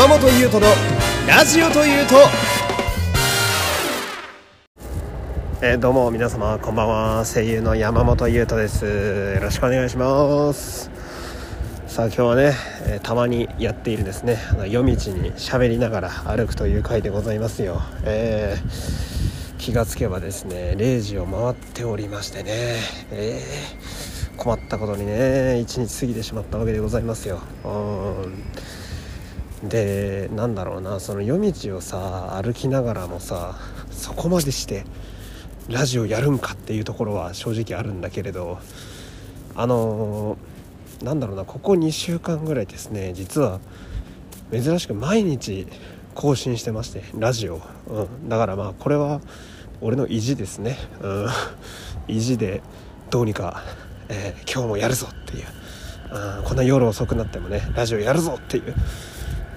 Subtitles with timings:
[0.00, 0.72] 山本優斗の
[1.28, 2.14] ラジオというと。
[5.60, 7.24] えー、どうも皆様こんばんは。
[7.26, 8.86] 声優の山本優斗です。
[8.86, 10.90] よろしくお願いします。
[11.86, 12.54] さあ今日はね、
[12.86, 14.38] えー、たまにやっているですね。
[14.52, 17.82] あの夜道に喋りながら歩くという回でございますよ。
[18.04, 22.76] えー、気がつけばですね0時を回っておりましてね。
[23.10, 27.42] えー、困ったことにね一日過ぎてしまったわけでございますよ。
[27.66, 28.44] うん。
[29.62, 33.58] でなんだろうなその夜道をさ歩きながらもさ
[33.90, 34.84] そこまでして
[35.68, 38.58] ラジオやるんかっていうところは正直あるんだけれど
[39.54, 40.36] あの、
[41.02, 43.60] なんだろうなここ2週間ぐらいですね実は
[44.52, 45.66] 珍しく毎日
[46.14, 49.20] 更新してましてラジオ、うん、だからまあこれは
[49.80, 51.28] 俺の意地ですね、うん、
[52.08, 52.62] 意地で
[53.10, 53.62] どうにか、
[54.08, 55.46] えー、今日もやるぞっていう、
[56.38, 58.74] うん、こんな夜遅くなってもねラジオやるぞっていう、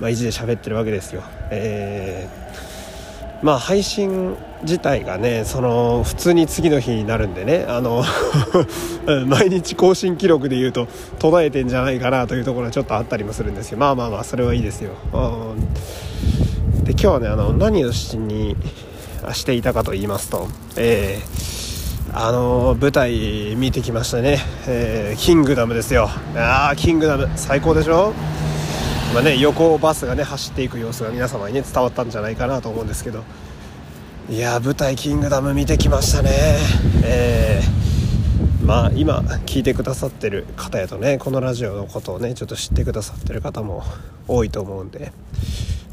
[0.00, 1.22] まあ、意地で喋ってるわけですよ。
[1.50, 2.78] えー
[3.40, 8.02] まあ配信自体がねその普通に次の日になるんでねあの
[9.28, 10.88] 毎日更新記録で言うと
[11.20, 14.90] 途絶えてんじゃないかなというところはちょっとあったりもするんですけどまあまあまあそれはいいですよ。
[16.82, 18.56] で今日はねあの何をしに
[19.32, 26.10] していたかと言いますとえー、あの舞台見てきましたね、えー、キングダムですよ。
[26.36, 28.12] ああキングダム最高でしょ？
[29.14, 33.24] まあね、横バスがね走っていく様子が皆様にね伝わったんじゃないかなと思うんですけど。
[34.30, 36.30] いや舞台「キングダム」見てきましたね。
[37.02, 43.82] えー、まあ今聞いてくださってる方やとねこのラジオのことをねちょっと知ってくださってる方も
[44.28, 45.12] 多いと思うんで。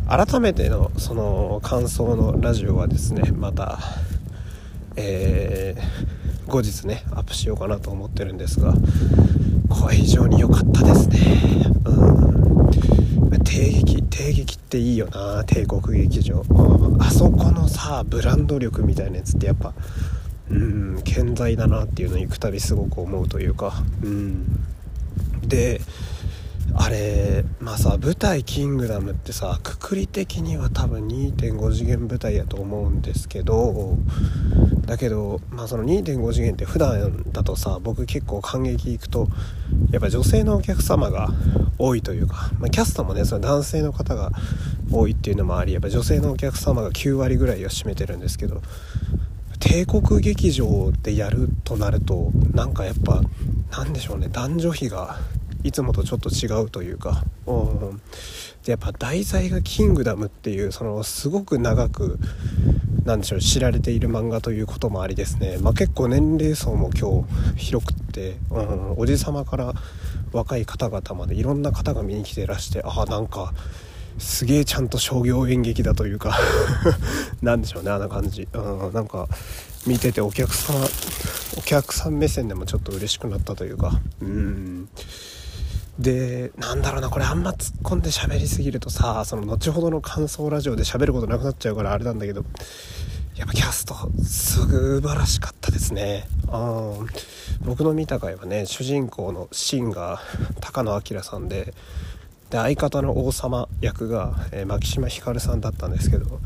[0.08, 3.80] 改めてのその感想のラジオはですねまた
[4.98, 8.74] えー、後日ねアップしようかなと思ってるんですが
[9.70, 11.18] これ非常に良かったですね。
[11.86, 12.35] うん。
[13.56, 16.44] 帝劇帝劇っていいよな帝国劇場。
[17.00, 19.74] あそこのさブランド力みたいなやつってやっぱ
[20.52, 23.82] うん健在だなっていうのを行くたびすごく思うというか。
[24.04, 24.46] うん。
[25.48, 25.80] で
[26.74, 33.98] あれまあさ舞台「キングダム」ってさくくり的には多分2.5次元舞台やと思うんですけど
[34.86, 39.28] だけどまあその2.5次元って普段だとさ僕結構感激行くと
[39.92, 41.30] やっぱ女性のお客様が
[41.78, 44.32] 多いというか、まあ、キャストもねその男性の方が
[44.92, 48.62] 多いっていうのもありやっぱ女性のお客様が9割ぐらいを占めてるんですけど
[49.60, 53.22] 帝国劇場でやるとなるとなんかやっぱ
[53.72, 55.18] なんでしょうね男女比が
[55.66, 58.02] いつもとちょっと違うというか、うん、
[58.64, 62.20] でやっぱ題材が「キングダム」っていうそのすごく長く
[63.04, 67.26] なんでしょう知られている漫画ということもありですね、まあ、結構年齢層も今
[67.56, 69.74] 日広くって、うん、おじさまから
[70.32, 73.52] 若い方々までいろんな方が見に来てらしてああなんか
[74.20, 76.38] すげえちゃんと商業演劇だというか
[77.42, 78.60] なんでしょうねあんな感じ、う
[78.90, 79.28] ん、なんか
[79.88, 80.76] 見ててお客さん
[81.58, 84.00] お客さん目線でもちょっと嬉しくなったというか。
[84.22, 84.90] うん。
[86.00, 92.44] でなんだろうなこれあんま突っ込んで喋りすぎるとさその後ほどの感想ラジオで喋ることなくなっちゃうからあれなんだけど
[93.36, 94.68] やっぱキャスト素
[95.02, 96.26] 晴らしかったですね。
[96.48, 96.94] あ
[97.66, 100.22] 僕の見た回はね主人公のシンが
[100.62, 101.74] 高野明さんで
[102.50, 106.40] で相方の王様役が、えー、牧島ひかるさんだったんですけど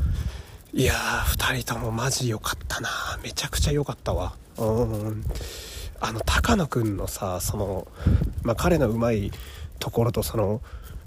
[0.72, 2.88] いやー2人ともマジ良かったな
[3.22, 4.34] めちゃくちゃ良かったわ。
[4.58, 5.24] うん。
[6.00, 7.86] あの高野くんのさその、
[8.42, 9.30] まあ、彼のうまい
[9.78, 10.60] ところとその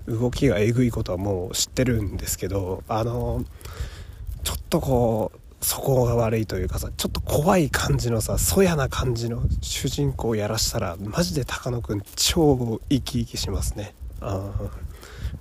[0.07, 3.43] 動きがえぐいことはもう知ってるんですけどあの
[4.43, 13.93] ちょっとこうそこが悪いというかさちょっと怖い感じのさそやな感じの主人公をやらしたらマジで高野くん超生き生きしますね。
[14.19, 14.93] ああ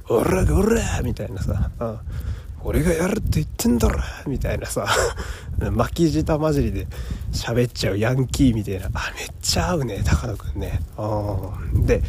[0.09, 1.71] オラオラみたいなさ。
[1.79, 2.03] あ
[2.65, 4.87] 俺がやるって言ってんだろみたいなさ
[5.73, 6.87] 巻き舌混じりで
[7.33, 8.87] 喋っちゃうヤンキーみたいな。
[8.95, 10.81] あめっちゃ合うね高野くんね。
[11.75, 12.03] で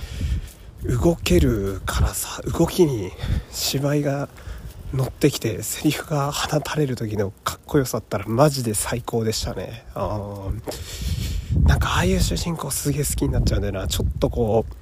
[0.84, 3.12] 動けるからさ動きに
[3.52, 4.28] 芝居が
[4.94, 9.85] 乗ってきてセリフが放たれる時のかっこよさったらマジで最高でしたね。
[11.66, 13.88] なんかああいう主人公すげえ好きになっちゃうんだよな。
[13.88, 14.73] ちょっとこう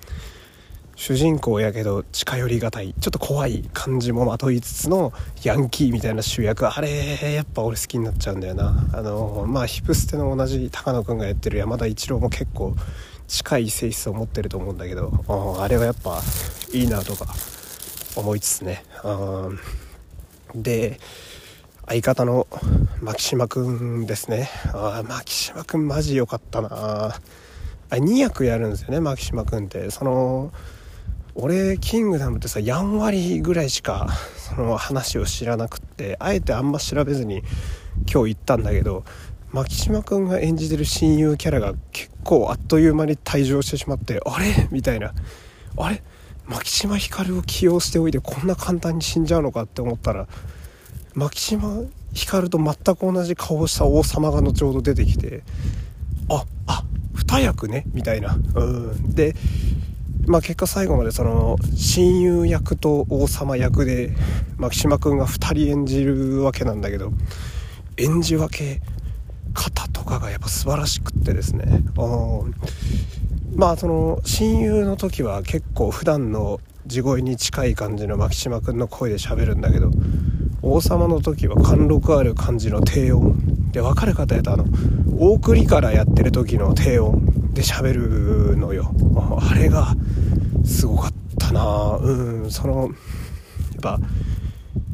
[1.01, 2.94] 主人公やけど近寄りがたい。
[2.94, 6.68] ちょっと怖い感じもまといつつのヤンキーみたいな主役。
[6.68, 8.88] あれやっぱ俺好きになっちゃうんだよな。
[8.94, 12.75] あのまあヒプステの同じ高野君がやってる山田一郎も結構
[13.27, 15.12] 近い性質を持ってると思うんだけど。
[15.59, 16.21] あれはやっぱ
[16.71, 17.25] いいなとか
[18.15, 18.83] 思いつつね。
[20.54, 21.00] で
[21.88, 22.45] 相方の
[23.01, 24.51] 牧島くんですね。
[24.71, 26.69] あ牧島くんマジ良かったな。
[26.69, 27.19] あ
[27.89, 29.89] 2役やるんですよね牧島くんって。
[29.89, 30.54] その
[31.36, 37.42] 俺キングダムってさやんわりぐらいしか その話を知らなくってあえてあんま調べずに
[38.12, 39.04] 今日行ったんだけど
[39.51, 44.68] 牧島君が演じてる親友キャラが結構あっという間に退場してしまってあれ？
[44.72, 45.13] みたいな。
[45.78, 46.01] あれ？
[46.48, 50.28] 牧島ひかるを起用しておいてこんな簡単に死んじゃうのかって思ったら
[51.13, 51.81] 牧島
[52.13, 55.44] ひかると全く同じ顔をした王様が後ほど出てきて
[56.30, 56.83] ああ
[57.13, 57.86] 二役ね？
[57.94, 58.38] みたいな。
[58.56, 59.13] うん。
[59.16, 59.36] で
[60.31, 64.16] まあ結果最後までその親友役と王様役で
[64.56, 67.12] 牧島君が2人演じるわけなんだけど
[67.98, 68.81] 演じ分け
[69.54, 71.83] 方とかがやっぱ素晴らしくってですね。
[73.57, 79.92] まあその親友の時は結構普段の地声に近い感じの牧島君の声で喋るんだけど
[80.62, 84.66] 王様の時は貫禄ある感じの低音で分かる方やとあの
[85.19, 88.94] 大栗からやってる時の低音で喋るのよ。
[89.42, 89.94] あれが
[90.65, 91.97] すごかったな。
[91.97, 92.89] うんそのやっ
[93.81, 93.99] ぱ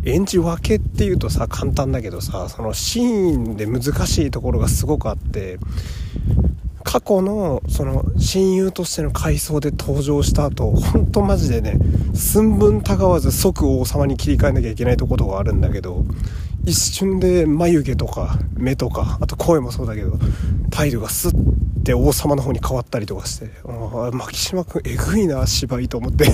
[0.06, 5.60] 演じ分けっていうとさ簡単だけどさそのシーンで難しいところがすごくあって
[6.84, 11.78] 過去のその親友としての回想で登場した後ほんとマジでね
[12.14, 16.06] 寸分たがわず即王様に切り替えなきゃいけないところがあるんだけど
[16.68, 20.20] 一瞬で眉毛とか目とかあと声もそうだけど
[20.70, 26.28] 態度がスッて王様の方に変わったりとかしてあ牧島君えぐいな芝居と思って。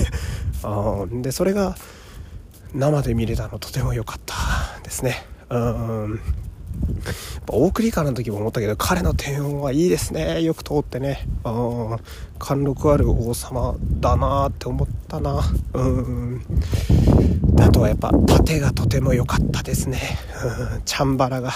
[0.64, 1.76] あ でそれが
[2.74, 4.34] 生で見れたのとても良かった
[4.82, 5.24] ですね。
[5.50, 6.20] うん。
[7.46, 10.42] 大栗からの時も思ったけど彼の低音はいいですね。
[10.42, 11.28] よく通ってね。
[11.44, 11.96] うん。
[12.40, 15.44] 貫禄ある王様だなって思ったな。
[15.74, 16.42] うん。
[17.58, 20.00] あとはやっぱ盾がとても良かったですね。
[20.84, 21.52] チャンバラが。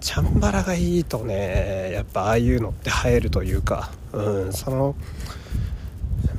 [0.00, 4.94] チャンバラがいいとねやっぱああいうのって映えるというかうんその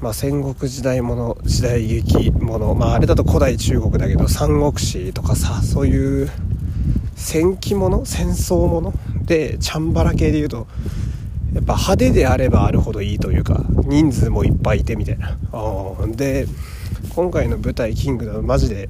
[0.02, 6.30] まあ、戦国時代もの時代劇もの、まあ、あれだと古代中国だけど三国志とかさそういう
[7.16, 10.68] 戦記もの戦争ものでチャンバラ系でいうと
[11.54, 15.38] やっぱ派手であればあるほどいいというか人数もいっぱいいてみたいな。
[16.16, 16.48] で
[17.16, 18.90] 今回の舞台「キングダム」マジで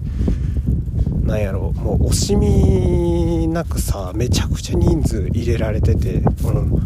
[1.24, 6.84] なんやろもう惜しみなくさめちゃくちゃ人数入れられてて、うん、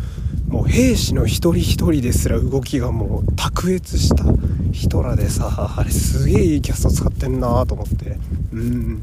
[0.48, 4.25] もう兵士の一人一人ですら動きがもう卓越した
[4.72, 8.18] 人らでさあれすげえいいキャスト使ってんなと思って。
[8.52, 9.02] うん。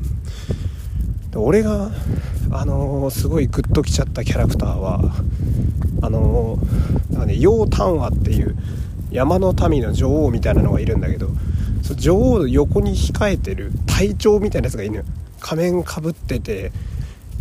[1.30, 1.90] で俺が
[2.50, 5.00] あのー、すごいグッときちゃったキャラクターは
[6.02, 8.56] あのー、なんかね楊丹和っていう
[9.10, 11.30] 山の民の女王みたいなのがいるんだけど
[11.96, 15.04] 女王の横に控えてる隊長みたいなやつがいる
[15.40, 16.72] 仮面かぶってて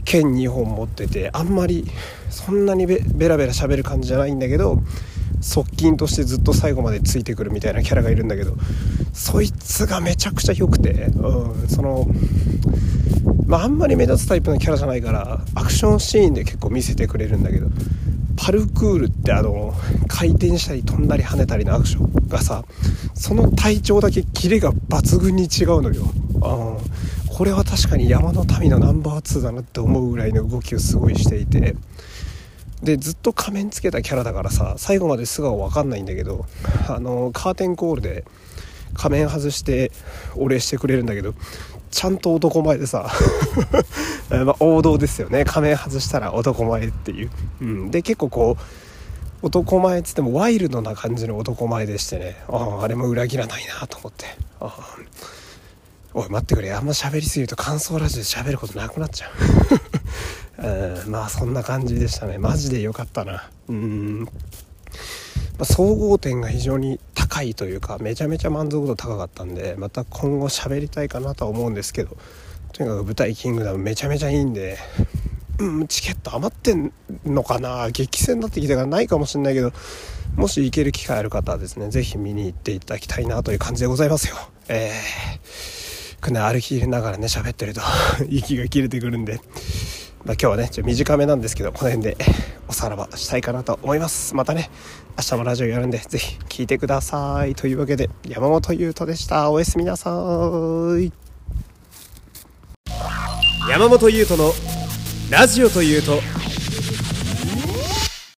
[0.06, 1.86] 剣2本持っててあんまり
[2.30, 4.82] そんなにベラベラ喋る感じじゃないんだけど
[5.42, 8.56] 側近としてずっと最後までついてくるみたいなキャラがいるんだけど
[9.14, 12.08] そいつがめちゃくちゃ良くて、うん、その
[13.46, 17.68] まあ、あんまり目立つタイプのキャラじゃないからアクションシーンで結構見せてくれるんだけど
[18.42, 19.74] パルクールってあの
[20.08, 22.64] 回転したり飛んだり跳ねたりのアクションがさ
[23.14, 26.06] その体調だけキレが抜群に違うのよ。
[26.42, 26.78] あ
[27.34, 31.76] これは確かに山の民のナンバー2だなって思うぐらいの動きをすごいしていて。
[32.82, 36.46] でずっと仮面つけたキャラだからさ最後まで素顔分かんないんだけど
[36.88, 38.24] あのカーテンコールで
[38.94, 39.92] 仮面外して
[40.38, 41.34] お礼してくれるんだけど
[41.92, 43.12] ちゃんと男前でさ
[44.30, 45.46] まあ王道ですよね。
[45.46, 47.32] 仮面外したら男前っていう、
[47.62, 52.36] うん、で結構こう男前っつってもワイルドな感じの男前でしてね。
[52.48, 54.26] ああれも裏切らないなと思って。
[54.60, 54.96] あ
[56.14, 56.74] おい待ってくれ。
[56.74, 59.28] あんま喋りすぎると感想ラジオで喋ることなくなっちゃ
[60.60, 60.66] う。
[61.06, 61.12] うん。
[61.12, 62.38] まあそんな感じでしたね。
[62.38, 63.50] マジでよかったな。
[63.70, 64.24] うん。
[64.24, 72.16] まあ、総合点が非常に高いというかめちゃめちゃ満足度高かったんでまた今後喋りたいかなとは思うんですけど
[72.74, 74.78] とにかく舞台「キングダム」めちゃめちゃいいんで、
[75.60, 76.92] うん、チケット余ってん
[77.26, 77.90] のかな？
[77.92, 79.74] 激戦になってきたからないかもしれないけど
[80.36, 84.36] もし行ける機会ある方はですね是非見に行っていただきたいなという感じでございますよ。
[84.68, 87.82] えー、これね歩きながらね喋ってると
[88.30, 89.42] 息が切れてくるんで。
[90.26, 92.18] まあ、今日はねちょ短めなんですけどこの辺で
[92.68, 94.36] おさらばしたいかなと思います。
[94.36, 94.70] またね
[95.18, 97.56] 明日もラジオやるんで是非聴いてください。
[97.56, 99.50] というわけで山本優斗でした。
[99.50, 100.10] おやすみなさ
[101.00, 101.29] い。
[103.70, 104.52] 山本優斗の
[105.30, 106.22] ラジオというと